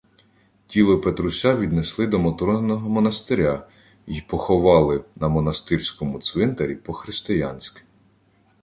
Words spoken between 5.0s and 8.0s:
на монастирському цвинтарі по-християнськи.